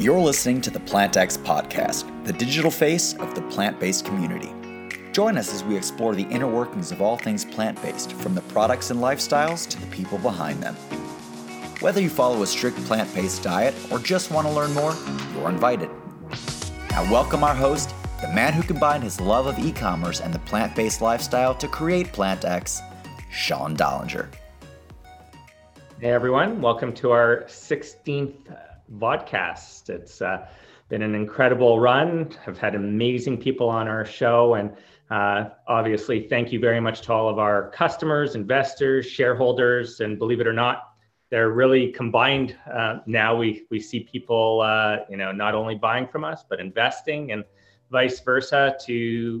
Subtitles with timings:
[0.00, 4.50] You're listening to the PlantX podcast, the digital face of the plant based community.
[5.12, 8.40] Join us as we explore the inner workings of all things plant based, from the
[8.40, 10.74] products and lifestyles to the people behind them.
[11.80, 14.96] Whether you follow a strict plant based diet or just want to learn more,
[15.34, 15.90] you're invited.
[16.92, 20.38] Now, welcome our host, the man who combined his love of e commerce and the
[20.38, 22.80] plant based lifestyle to create PlantX,
[23.30, 24.32] Sean Dollinger.
[26.00, 29.90] Hey everyone, welcome to our 16th vodcast.
[29.90, 30.46] It's uh,
[30.88, 32.30] been an incredible run.
[32.46, 34.54] I've had amazing people on our show.
[34.54, 34.72] And
[35.10, 40.00] uh, obviously, thank you very much to all of our customers, investors, shareholders.
[40.00, 40.94] And believe it or not,
[41.30, 42.56] they're really combined.
[42.72, 46.60] Uh, now we, we see people, uh, you know, not only buying from us, but
[46.60, 47.44] investing and
[47.90, 48.92] vice versa to,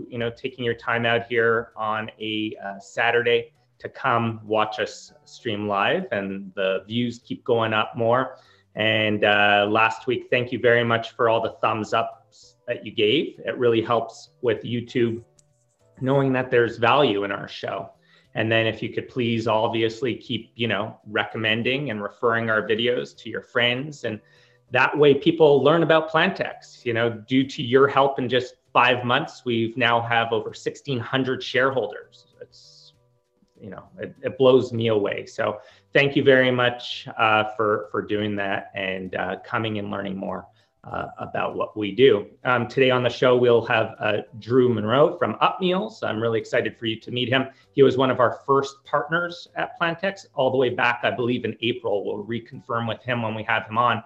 [0.08, 5.12] you know, taking your time out here on a uh, Saturday to come watch us
[5.24, 8.36] stream live and the views keep going up more.
[8.76, 12.92] And uh, last week, thank you very much for all the thumbs ups that you
[12.92, 13.40] gave.
[13.44, 15.24] It really helps with YouTube
[16.00, 17.90] knowing that there's value in our show.
[18.34, 23.16] And then if you could please obviously keep, you know, recommending and referring our videos
[23.18, 24.04] to your friends.
[24.04, 24.20] And
[24.70, 26.84] that way people learn about PlantX.
[26.84, 31.42] You know, due to your help in just five months, we've now have over 1,600
[31.42, 32.26] shareholders.
[32.40, 32.92] It's,
[33.60, 35.26] you know, it, it blows me away.
[35.26, 35.58] So
[35.92, 40.46] thank you very much uh, for, for doing that and uh, coming and learning more
[40.84, 42.26] uh, about what we do.
[42.44, 46.02] Um, today on the show, we'll have uh, Drew Munro from Upmeals.
[46.02, 47.48] I'm really excited for you to meet him.
[47.72, 51.44] He was one of our first partners at PlantX all the way back, I believe,
[51.44, 52.04] in April.
[52.04, 54.02] We'll reconfirm with him when we have him on.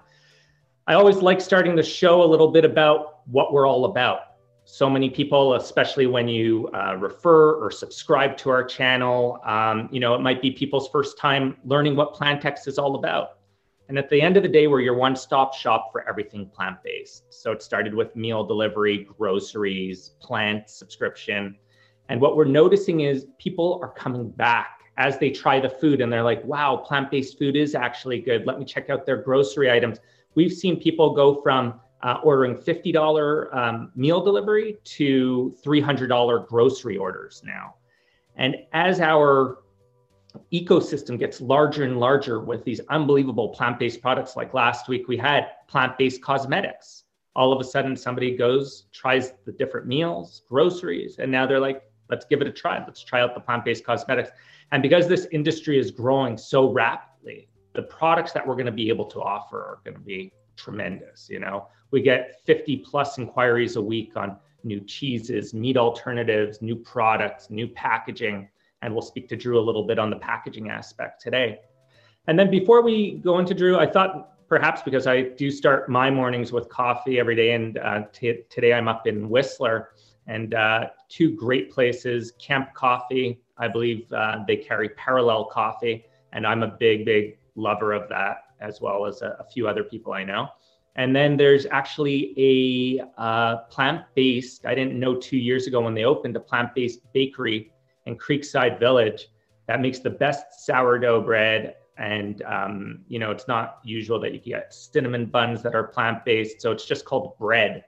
[0.86, 4.33] I always like starting the show a little bit about what we're all about
[4.64, 10.00] so many people, especially when you uh, refer or subscribe to our channel, um, you
[10.00, 13.38] know, it might be people's first time learning what PlantX is all about.
[13.88, 16.82] And at the end of the day, we're your one stop shop for everything plant
[16.82, 17.24] based.
[17.28, 21.56] So it started with meal delivery, groceries, plant subscription.
[22.08, 26.10] And what we're noticing is people are coming back as they try the food and
[26.10, 28.46] they're like, wow, plant based food is actually good.
[28.46, 29.98] Let me check out their grocery items.
[30.34, 37.42] We've seen people go from uh, ordering $50 um, meal delivery to $300 grocery orders
[37.44, 37.74] now.
[38.36, 39.58] And as our
[40.52, 45.16] ecosystem gets larger and larger with these unbelievable plant based products, like last week we
[45.16, 47.04] had plant based cosmetics.
[47.36, 51.82] All of a sudden, somebody goes, tries the different meals, groceries, and now they're like,
[52.10, 52.84] let's give it a try.
[52.84, 54.30] Let's try out the plant based cosmetics.
[54.72, 58.88] And because this industry is growing so rapidly, the products that we're going to be
[58.88, 61.28] able to offer are going to be tremendous.
[61.28, 66.74] You know, we get 50 plus inquiries a week on new cheeses, meat alternatives, new
[66.74, 68.48] products, new packaging.
[68.82, 71.60] And we'll speak to Drew a little bit on the packaging aspect today.
[72.26, 76.10] And then before we go into Drew, I thought perhaps because I do start my
[76.10, 79.90] mornings with coffee every day, and uh, t- today I'm up in Whistler,
[80.26, 83.40] and uh, two great places, Kemp Coffee.
[83.56, 88.38] I believe uh, they carry Parallel Coffee, and I'm a big, big lover of that,
[88.60, 90.48] as well as a, a few other people I know.
[90.96, 95.94] And then there's actually a uh, plant based, I didn't know two years ago when
[95.94, 97.72] they opened a plant based bakery
[98.06, 99.28] in Creekside Village
[99.66, 101.76] that makes the best sourdough bread.
[101.96, 106.24] And, um, you know, it's not usual that you get cinnamon buns that are plant
[106.24, 106.60] based.
[106.60, 107.84] So it's just called bread.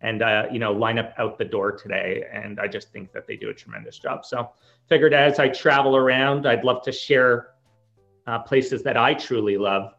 [0.00, 2.24] And, uh, you know, line up out the door today.
[2.32, 4.24] And I just think that they do a tremendous job.
[4.24, 4.50] So
[4.88, 7.50] figured as I travel around, I'd love to share
[8.28, 9.92] uh, places that I truly love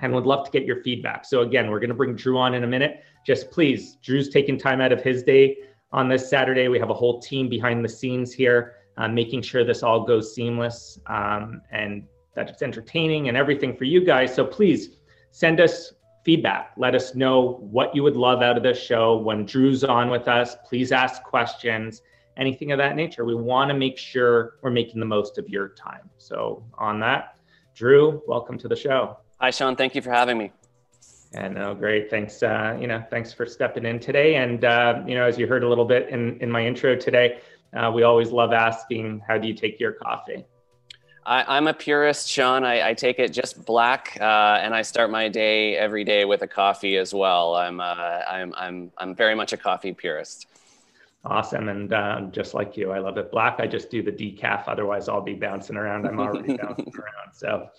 [0.00, 1.24] and would love to get your feedback.
[1.24, 3.02] So again, we're going to bring Drew on in a minute.
[3.26, 5.56] Just please, Drew's taking time out of his day
[5.92, 6.68] on this Saturday.
[6.68, 10.34] We have a whole team behind the scenes here, uh, making sure this all goes
[10.34, 14.34] seamless um, and that it's entertaining and everything for you guys.
[14.34, 14.96] So please
[15.30, 15.92] send us
[16.24, 16.72] feedback.
[16.76, 19.16] Let us know what you would love out of this show.
[19.16, 22.02] When Drew's on with us, please ask questions,
[22.36, 23.24] anything of that nature.
[23.24, 26.10] We want to make sure we're making the most of your time.
[26.18, 27.36] So on that,
[27.74, 29.18] Drew, welcome to the show.
[29.40, 29.76] Hi, Sean.
[29.76, 30.52] Thank you for having me.
[31.32, 32.10] Yeah, no, great.
[32.10, 32.42] Thanks.
[32.42, 34.36] Uh, you know, thanks for stepping in today.
[34.36, 37.40] And uh, you know, as you heard a little bit in in my intro today,
[37.74, 40.44] uh, we always love asking, "How do you take your coffee?"
[41.26, 42.64] I, am a purist, Sean.
[42.64, 46.42] I, I, take it just black, uh, and I start my day every day with
[46.42, 47.54] a coffee as well.
[47.54, 50.46] I'm uh, I'm I'm I'm very much a coffee purist.
[51.24, 53.56] Awesome, and uh, just like you, I love it black.
[53.58, 54.64] I just do the decaf.
[54.66, 56.06] Otherwise, I'll be bouncing around.
[56.06, 57.32] I'm already bouncing around.
[57.32, 57.70] So,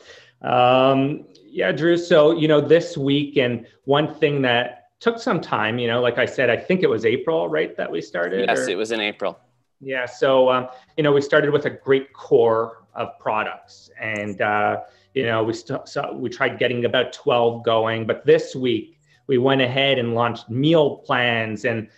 [0.46, 1.98] um, yeah, Drew.
[1.98, 6.18] So, you know, this week, and one thing that took some time, you know, like
[6.18, 8.46] I said, I think it was April, right, that we started?
[8.48, 8.70] Yes, or?
[8.70, 9.40] it was in April.
[9.82, 10.06] Yeah.
[10.06, 14.82] So, um, you know, we started with a great core of products, and uh,
[15.14, 19.38] you know, we st- so we tried getting about twelve going, but this week we
[19.38, 21.90] went ahead and launched meal plans and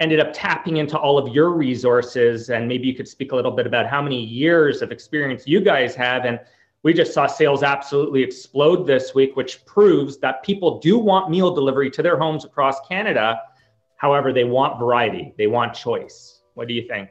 [0.00, 2.50] ended up tapping into all of your resources.
[2.50, 5.60] And maybe you could speak a little bit about how many years of experience you
[5.60, 6.24] guys have.
[6.24, 6.38] And
[6.86, 11.52] we just saw sales absolutely explode this week, which proves that people do want meal
[11.52, 13.40] delivery to their homes across Canada.
[13.96, 16.42] However, they want variety, they want choice.
[16.54, 17.10] What do you think?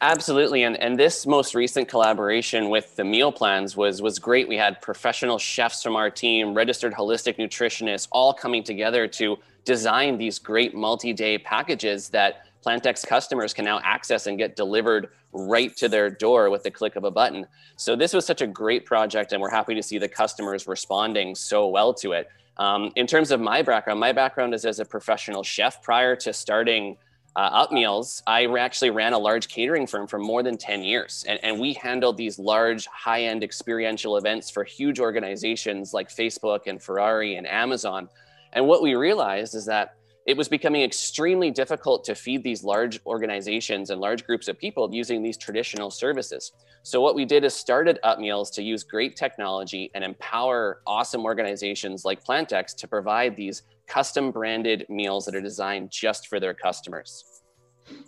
[0.00, 4.48] Absolutely, and and this most recent collaboration with the meal plans was was great.
[4.48, 10.18] We had professional chefs from our team, registered holistic nutritionists, all coming together to design
[10.18, 15.88] these great multi-day packages that PlantX customers can now access and get delivered right to
[15.88, 17.46] their door with the click of a button.
[17.76, 21.34] So this was such a great project, and we're happy to see the customers responding
[21.34, 22.28] so well to it.
[22.58, 25.80] Um, in terms of my background, my background is as a professional chef.
[25.82, 26.98] Prior to starting
[27.36, 31.24] uh, Upmeals, I actually ran a large catering firm for more than 10 years.
[31.26, 36.66] And, and we handled these large, high end experiential events for huge organizations like Facebook
[36.66, 38.10] and Ferrari and Amazon.
[38.52, 39.94] And what we realized is that
[40.28, 44.86] it was becoming extremely difficult to feed these large organizations and large groups of people
[44.92, 46.52] using these traditional services.
[46.82, 52.04] So what we did is started Upmeals to use great technology and empower awesome organizations
[52.04, 57.24] like PlantX to provide these custom branded meals that are designed just for their customers.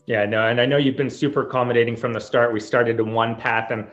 [0.05, 2.53] Yeah, no, and I know you've been super accommodating from the start.
[2.53, 3.89] We started in one path and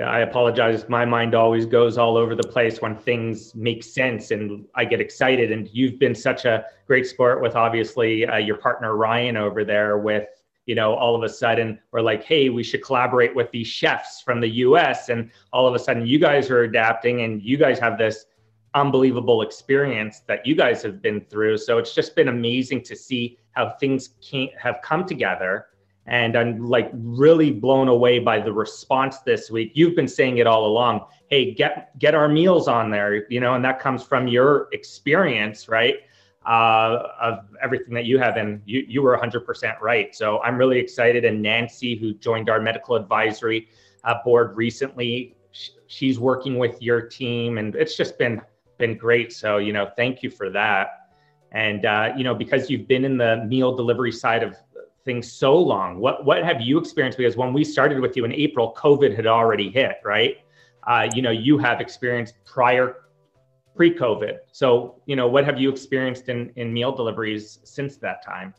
[0.00, 0.88] I apologize.
[0.88, 5.02] My mind always goes all over the place when things make sense and I get
[5.02, 5.52] excited.
[5.52, 9.98] And you've been such a great sport with obviously uh, your partner Ryan over there.
[9.98, 10.28] With,
[10.64, 14.22] you know, all of a sudden we're like, hey, we should collaborate with these chefs
[14.22, 15.10] from the US.
[15.10, 18.24] And all of a sudden you guys are adapting and you guys have this
[18.74, 21.58] unbelievable experience that you guys have been through.
[21.58, 25.66] So it's just been amazing to see how things can have come together
[26.06, 29.72] and I'm like really blown away by the response this week.
[29.74, 31.06] You've been saying it all along.
[31.28, 35.68] Hey, get get our meals on there, you know, and that comes from your experience,
[35.68, 35.96] right?
[36.44, 40.14] Uh, of everything that you have, and you you were 100% right.
[40.14, 41.24] So I'm really excited.
[41.24, 43.68] And Nancy, who joined our medical advisory
[44.02, 48.42] uh, board recently, sh- she's working with your team, and it's just been
[48.76, 49.32] been great.
[49.32, 51.10] So you know, thank you for that.
[51.52, 54.56] And uh, you know, because you've been in the meal delivery side of
[55.04, 55.98] things so long.
[55.98, 57.18] What what have you experienced?
[57.18, 60.38] Because when we started with you in April, COVID had already hit, right?
[60.86, 62.96] Uh, you know, you have experienced prior
[63.74, 64.38] pre-COVID.
[64.52, 68.54] So, you know, what have you experienced in in meal deliveries since that time?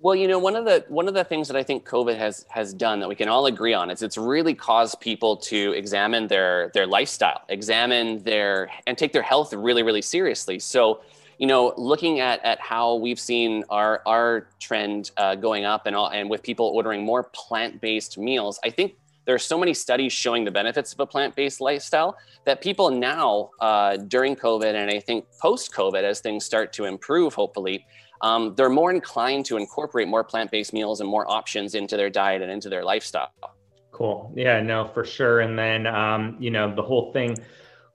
[0.00, 2.44] Well, you know, one of the one of the things that I think COVID has
[2.50, 6.26] has done that we can all agree on is it's really caused people to examine
[6.26, 10.58] their their lifestyle, examine their and take their health really really seriously.
[10.58, 11.00] So,
[11.38, 15.96] you know, looking at, at how we've seen our, our trend uh, going up and,
[15.96, 20.12] all, and with people ordering more plant-based meals, I think there are so many studies
[20.12, 25.00] showing the benefits of a plant-based lifestyle that people now uh, during COVID and I
[25.00, 27.86] think post-COVID, as things start to improve, hopefully,
[28.20, 32.42] um, they're more inclined to incorporate more plant-based meals and more options into their diet
[32.42, 33.32] and into their lifestyle.
[33.92, 34.32] Cool.
[34.36, 35.40] Yeah, no, for sure.
[35.40, 37.36] And then, um, you know, the whole thing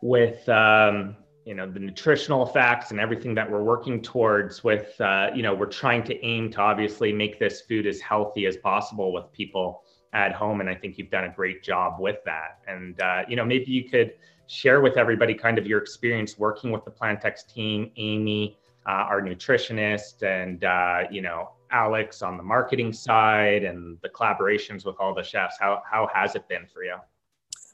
[0.01, 1.15] with, um,
[1.49, 5.51] you know the nutritional facts and everything that we're working towards with uh, you know
[5.51, 9.81] we're trying to aim to obviously make this food as healthy as possible with people
[10.13, 12.59] at home and i think you've done a great job with that.
[12.67, 14.13] And uh, you know maybe you could
[14.45, 19.19] share with everybody kind of your experience working with the plantx team amy uh, our
[19.19, 25.15] nutritionist and uh, you know alex on the marketing side and the collaborations with all
[25.15, 25.57] the chefs.
[25.59, 26.97] How, how has it been for you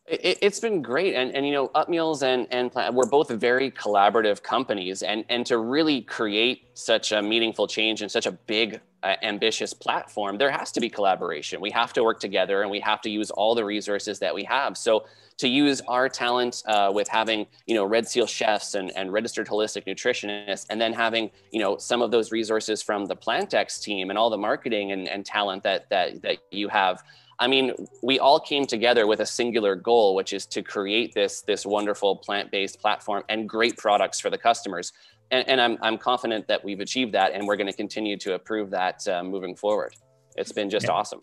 [0.07, 4.43] it, has been great, and and you know, Upmeals and and we're both very collaborative
[4.43, 9.15] companies, and and to really create such a meaningful change and such a big, uh,
[9.23, 11.59] ambitious platform, there has to be collaboration.
[11.59, 14.43] We have to work together, and we have to use all the resources that we
[14.43, 14.77] have.
[14.77, 15.05] So
[15.37, 19.47] to use our talent uh, with having you know red seal chefs and, and registered
[19.47, 24.11] holistic nutritionists and then having you know some of those resources from the PlantX team
[24.11, 27.03] and all the marketing and, and talent that that that you have
[27.39, 31.41] I mean, we all came together with a singular goal, which is to create this
[31.41, 34.93] this wonderful plant-based platform and great products for the customers.
[35.31, 38.33] And, and I'm I'm confident that we've achieved that, and we're going to continue to
[38.33, 39.95] improve that uh, moving forward.
[40.37, 40.93] It's been just yeah.
[40.93, 41.21] awesome.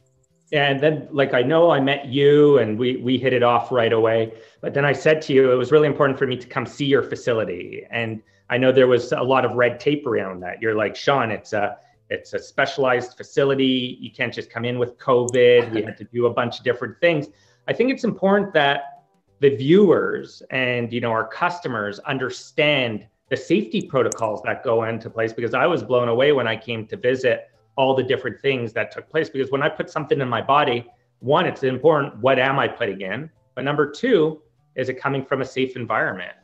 [0.52, 3.92] And then, like, I know I met you and we we hit it off right
[3.92, 4.34] away.
[4.60, 6.84] But then I said to you, it was really important for me to come see
[6.84, 7.86] your facility.
[7.90, 10.60] And I know there was a lot of red tape around that.
[10.60, 11.78] You're like, Sean, it's a
[12.12, 13.96] it's a specialized facility.
[14.00, 15.72] You can't just come in with COVID.
[15.72, 17.28] We had to do a bunch of different things.
[17.68, 19.04] I think it's important that
[19.40, 25.32] the viewers and you know our customers understand the safety protocols that go into place
[25.32, 28.90] because I was blown away when I came to visit all the different things that
[28.90, 30.86] took place because when I put something in my body,
[31.20, 33.30] one, it's important what am I putting in?
[33.54, 34.42] But number two,
[34.74, 36.34] is it coming from a safe environment?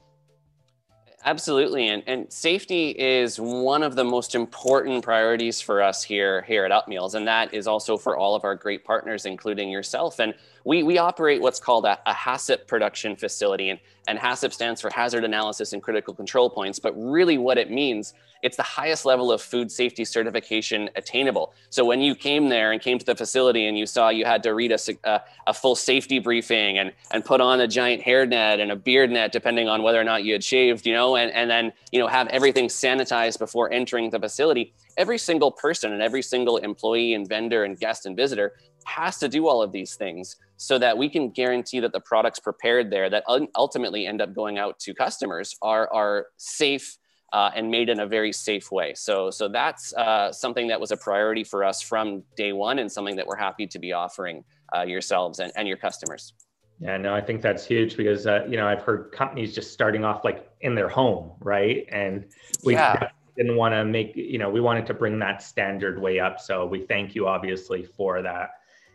[1.28, 6.64] Absolutely, and, and safety is one of the most important priorities for us here here
[6.64, 10.20] at Upmeals, and that is also for all of our great partners, including yourself.
[10.20, 10.32] And
[10.64, 14.88] we we operate what's called a, a HACCP production facility, and and HACCP stands for
[14.88, 16.78] Hazard Analysis and Critical Control Points.
[16.78, 21.52] But really, what it means it's the highest level of food safety certification attainable.
[21.70, 24.42] So when you came there and came to the facility and you saw you had
[24.44, 25.18] to read a, a, uh,
[25.48, 29.32] a full safety briefing and, and put on a giant hairnet and a beard net,
[29.32, 32.06] depending on whether or not you had shaved, you know, and, and then, you know,
[32.06, 37.28] have everything sanitized before entering the facility, every single person and every single employee and
[37.28, 38.54] vendor and guest and visitor
[38.84, 42.38] has to do all of these things so that we can guarantee that the products
[42.38, 43.22] prepared there that
[43.54, 46.96] ultimately end up going out to customers are, are safe
[47.32, 48.94] uh, and made in a very safe way.
[48.94, 52.90] So, so that's uh, something that was a priority for us from day one, and
[52.90, 54.44] something that we're happy to be offering
[54.76, 56.32] uh, yourselves and, and your customers.
[56.80, 60.04] Yeah, no, I think that's huge because uh, you know I've heard companies just starting
[60.04, 61.84] off like in their home, right?
[61.90, 62.26] And
[62.64, 63.08] we yeah.
[63.36, 66.40] didn't want to make you know we wanted to bring that standard way up.
[66.40, 68.50] So we thank you obviously for that.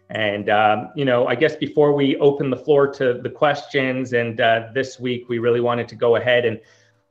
[0.10, 4.40] And um, you know, I guess before we open the floor to the questions, and
[4.40, 6.62] uh, this week we really wanted to go ahead and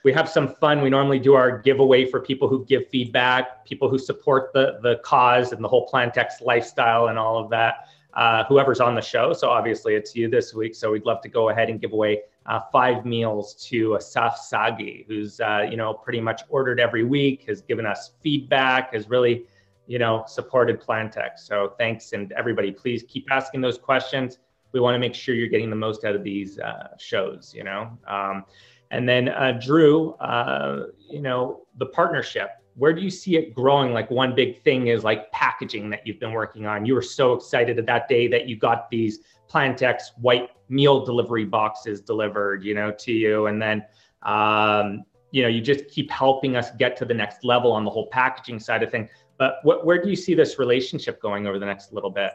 [0.05, 0.83] we have some fun.
[0.83, 4.97] We normally do our giveaway for people who give feedback, people who support the the
[5.05, 7.89] cause and the whole PlantX lifestyle and all of that.
[8.15, 9.33] Uh, whoever's on the show.
[9.33, 10.75] So obviously it's you this week.
[10.75, 15.07] So we'd love to go ahead and give away uh, five meals to Asaf Sagi,
[15.09, 19.47] who's uh, you know pretty much ordered every week, has given us feedback, has really
[19.87, 21.39] you know supported PlantX.
[21.39, 24.39] So thanks, and everybody, please keep asking those questions.
[24.73, 27.55] We want to make sure you're getting the most out of these uh, shows.
[27.55, 27.99] You know.
[28.07, 28.45] Um,
[28.93, 32.51] and then uh, Drew, uh, you know, the partnership.
[32.75, 33.93] Where do you see it growing?
[33.93, 36.87] Like one big thing is like packaging that you've been working on.
[36.87, 39.21] You were so excited at that day that you got these
[39.51, 43.85] PlantX white meal delivery boxes delivered, you know, to you, and then
[44.23, 47.91] um, you know you just keep helping us get to the next level on the
[47.91, 49.09] whole packaging side of things.
[49.39, 52.33] But what, where do you see this relationship going over the next little bit?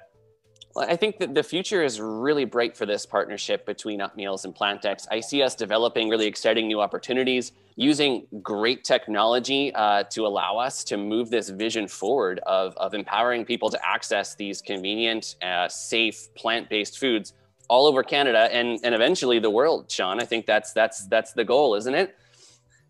[0.78, 4.54] Well, I think that the future is really bright for this partnership between Upmeals and
[4.54, 5.08] PlantX.
[5.10, 10.84] I see us developing really exciting new opportunities, using great technology uh, to allow us
[10.84, 16.32] to move this vision forward of, of empowering people to access these convenient, uh, safe,
[16.36, 17.34] plant-based foods
[17.70, 19.90] all over Canada and, and eventually the world.
[19.90, 22.16] Sean, I think that's that's that's the goal, isn't it?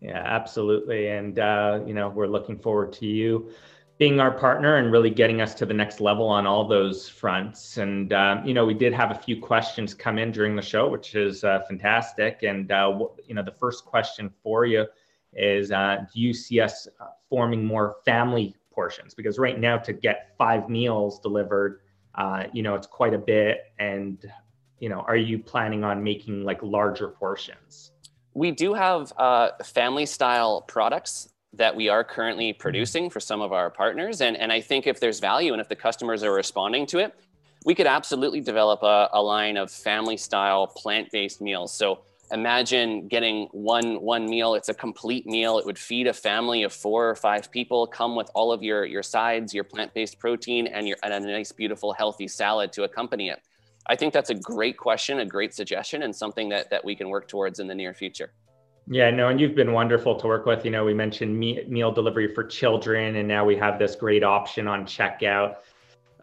[0.02, 1.08] Yeah, absolutely.
[1.08, 3.50] And uh, you know, we're looking forward to you
[3.98, 7.78] being our partner and really getting us to the next level on all those fronts.
[7.78, 10.88] And um, you know, we did have a few questions come in during the show,
[10.88, 12.44] which is uh, fantastic.
[12.44, 14.86] And uh, you know, the first question for you
[15.32, 19.14] is: uh, Do you see us uh, forming more family portions?
[19.14, 21.80] Because right now, to get five meals delivered,
[22.14, 23.72] uh, you know, it's quite a bit.
[23.80, 24.24] And
[24.78, 27.90] you know, are you planning on making like larger portions?
[28.34, 32.60] We do have uh, family style products that we are currently mm-hmm.
[32.60, 34.22] producing for some of our partners.
[34.22, 37.14] And, and I think if there's value and if the customers are responding to it,
[37.64, 41.74] we could absolutely develop a, a line of family style plant based meals.
[41.74, 42.00] So
[42.30, 46.72] imagine getting one one meal it's a complete meal it would feed a family of
[46.72, 50.86] four or five people come with all of your your sides your plant-based protein and
[50.86, 53.40] your and a nice beautiful healthy salad to accompany it
[53.86, 57.08] i think that's a great question a great suggestion and something that that we can
[57.08, 58.30] work towards in the near future
[58.90, 60.64] yeah, no, and you've been wonderful to work with.
[60.64, 64.66] You know, we mentioned meal delivery for children, and now we have this great option
[64.66, 65.56] on checkout.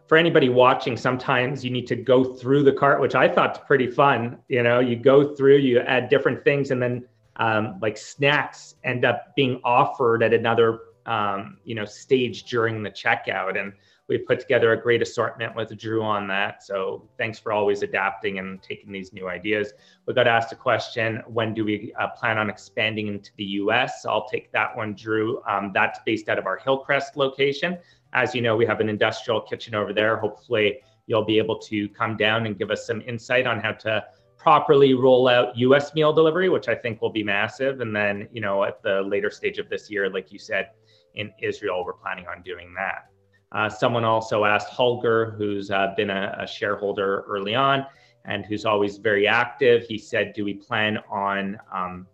[0.08, 3.88] For anybody watching, sometimes you need to go through the cart, which I thought's pretty
[3.88, 4.38] fun.
[4.48, 7.04] You know, you go through, you add different things, and then
[7.36, 12.90] um, like snacks end up being offered at another um, you know stage during the
[12.90, 13.60] checkout.
[13.60, 13.72] And
[14.08, 16.62] we've put together a great assortment with Drew on that.
[16.62, 19.72] So thanks for always adapting and taking these new ideas.
[20.06, 24.06] We got asked a question when do we uh, plan on expanding into the US?
[24.06, 25.42] I'll take that one, Drew.
[25.48, 27.78] Um, that's based out of our Hillcrest location.
[28.12, 30.16] As you know, we have an industrial kitchen over there.
[30.16, 34.04] Hopefully, you'll be able to come down and give us some insight on how to
[34.38, 37.80] properly roll out US meal delivery, which I think will be massive.
[37.80, 40.70] And then, you know, at the later stage of this year, like you said,
[41.14, 43.10] in Israel, we're planning on doing that.
[43.52, 47.86] Uh, someone also asked Holger, who's uh, been a, a, shareholder early on
[48.24, 49.84] and who's always very active.
[49.84, 52.06] He said, Do we plan on um,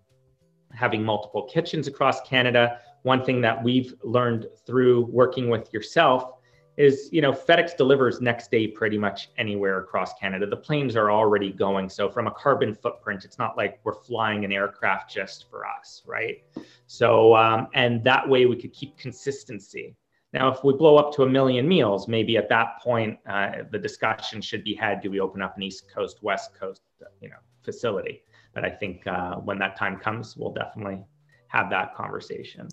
[0.73, 2.81] having multiple kitchens across Canada?
[3.03, 6.35] One thing that we've learned through working with yourself
[6.77, 10.47] is, you know, FedEx delivers next day pretty much anywhere across Canada.
[10.47, 11.89] The planes are already going.
[11.89, 16.03] So, from a carbon footprint, it's not like we're flying an aircraft just for us,
[16.07, 16.43] right?
[16.87, 19.97] So, um, and that way we could keep consistency.
[20.33, 23.79] Now, if we blow up to a million meals, maybe at that point uh, the
[23.79, 26.83] discussion should be had: Do we open up an East Coast, West Coast,
[27.21, 28.23] you know, facility?
[28.55, 31.05] But I think uh, when that time comes, we'll definitely
[31.49, 32.69] have that conversation.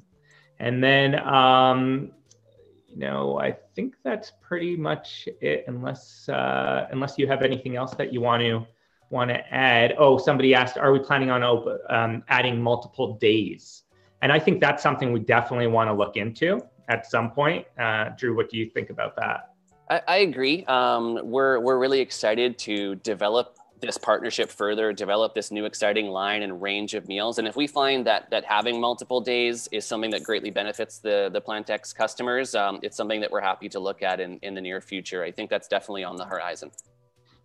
[0.59, 2.11] And then, um,
[2.87, 5.65] you know, I think that's pretty much it.
[5.67, 8.65] Unless uh, unless you have anything else that you want to
[9.09, 9.95] want to add.
[9.97, 13.83] Oh, somebody asked, are we planning on op- um, adding multiple days?
[14.21, 17.65] And I think that's something we definitely want to look into at some point.
[17.79, 19.53] Uh, Drew, what do you think about that?
[19.89, 20.65] I, I agree.
[20.65, 26.41] Um, we're we're really excited to develop this partnership further, develop this new exciting line
[26.43, 27.39] and range of meals.
[27.39, 31.29] And if we find that that having multiple days is something that greatly benefits the
[31.31, 34.61] the PlantX customers, um, it's something that we're happy to look at in, in the
[34.61, 35.23] near future.
[35.23, 36.71] I think that's definitely on the horizon.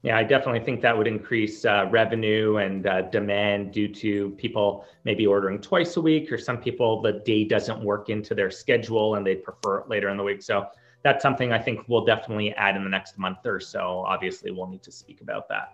[0.04, 4.84] Yeah, I definitely think that would increase uh, revenue and uh, demand due to people
[5.04, 9.14] maybe ordering twice a week, or some people the day doesn't work into their schedule
[9.14, 10.42] and they prefer it later in the week.
[10.42, 10.66] So
[11.04, 14.04] that's something I think we'll definitely add in the next month or so.
[14.06, 15.72] Obviously, we'll need to speak about that.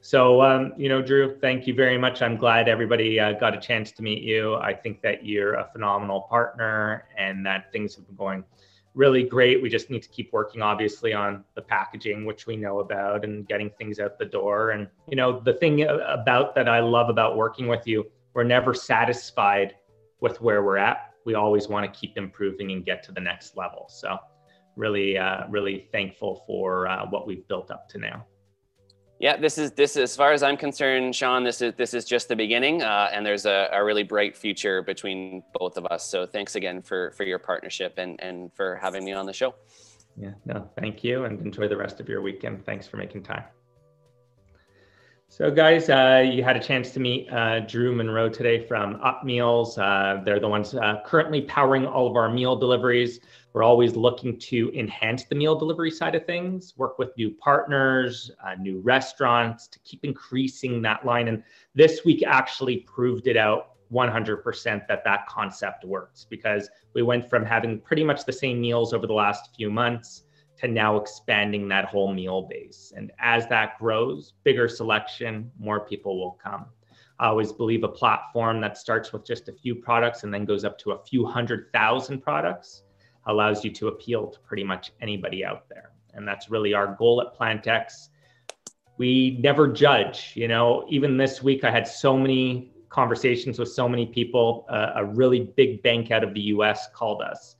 [0.00, 2.20] So, um, you know, Drew, thank you very much.
[2.20, 4.56] I'm glad everybody uh, got a chance to meet you.
[4.56, 8.44] I think that you're a phenomenal partner and that things have been going
[8.98, 9.62] really great.
[9.62, 13.46] We just need to keep working, obviously, on the packaging, which we know about, and
[13.46, 14.70] getting things out the door.
[14.70, 18.74] And, you know, the thing about that I love about working with you, we're never
[18.74, 19.76] satisfied
[20.20, 21.14] with where we're at.
[21.24, 23.86] We always want to keep improving and get to the next level.
[23.88, 24.18] So,
[24.74, 28.26] really, uh, really thankful for uh, what we've built up to now.
[29.20, 31.42] Yeah, this is this as far as I'm concerned, Sean.
[31.42, 34.80] This is this is just the beginning, uh, and there's a, a really bright future
[34.80, 36.08] between both of us.
[36.08, 39.54] So thanks again for for your partnership and and for having me on the show.
[40.16, 42.64] Yeah, no, thank you, and enjoy the rest of your weekend.
[42.64, 43.44] Thanks for making time.
[45.30, 49.76] So, guys, uh, you had a chance to meet uh, Drew Munro today from Upmeals.
[49.76, 53.20] Uh, they're the ones uh, currently powering all of our meal deliveries.
[53.52, 58.30] We're always looking to enhance the meal delivery side of things, work with new partners,
[58.44, 61.28] uh, new restaurants to keep increasing that line.
[61.28, 61.44] And
[61.74, 67.44] this week actually proved it out 100% that that concept works because we went from
[67.44, 70.24] having pretty much the same meals over the last few months
[70.58, 72.92] to now expanding that whole meal base.
[72.96, 76.66] And as that grows, bigger selection, more people will come.
[77.20, 80.64] I always believe a platform that starts with just a few products and then goes
[80.64, 82.82] up to a few hundred thousand products
[83.26, 85.92] allows you to appeal to pretty much anybody out there.
[86.14, 88.08] And that's really our goal at PlantX.
[88.96, 93.88] We never judge, you know, even this week I had so many conversations with so
[93.88, 94.66] many people.
[94.68, 97.56] Uh, a really big bank out of the US called us.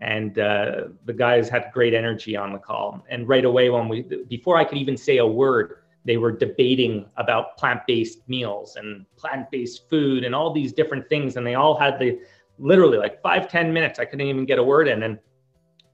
[0.00, 3.04] And uh, the guys had great energy on the call.
[3.08, 7.06] And right away, when we, before I could even say a word, they were debating
[7.16, 11.36] about plant-based meals and plant-based food and all these different things.
[11.36, 12.20] And they all had the
[12.58, 13.98] literally like five ten minutes.
[13.98, 15.02] I couldn't even get a word in.
[15.02, 15.18] And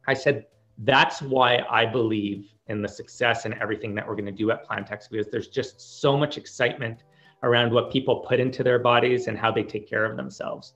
[0.06, 0.46] I said,
[0.78, 4.68] that's why I believe in the success and everything that we're going to do at
[4.68, 7.04] PlantX because there's just so much excitement
[7.42, 10.74] around what people put into their bodies and how they take care of themselves.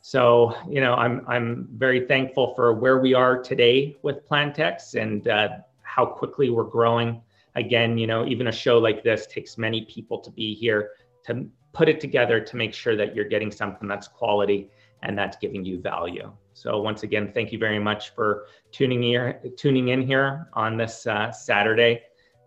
[0.00, 5.26] So, you know, I'm I'm very thankful for where we are today with PlantX and
[5.28, 5.48] uh,
[5.82, 7.20] how quickly we're growing.
[7.56, 10.90] Again, you know, even a show like this takes many people to be here
[11.26, 14.70] to put it together to make sure that you're getting something that's quality
[15.02, 16.32] and that's giving you value.
[16.54, 21.06] So once again, thank you very much for tuning here, tuning in here on this
[21.06, 22.02] uh, Saturday.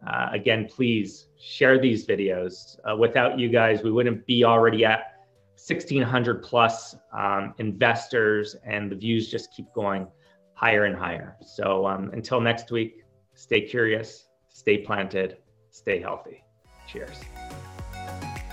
[0.05, 2.77] Uh, again, please share these videos.
[2.89, 5.10] Uh, without you guys, we wouldn't be already at
[5.55, 10.07] 1,600 plus um, investors, and the views just keep going
[10.53, 11.37] higher and higher.
[11.41, 13.03] So um, until next week,
[13.35, 15.37] stay curious, stay planted,
[15.69, 16.43] stay healthy.
[16.87, 17.21] Cheers.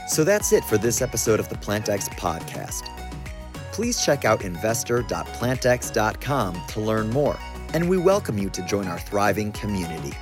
[0.09, 2.89] So that's it for this episode of the PlantX podcast
[3.79, 7.39] please check out investor.plantx.com to learn more,
[7.75, 10.13] and we welcome you to join our thriving community.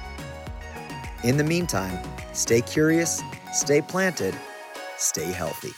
[1.25, 1.99] In the meantime,
[2.35, 3.23] stay curious,
[3.55, 4.35] stay planted,
[4.99, 5.73] stay healthy.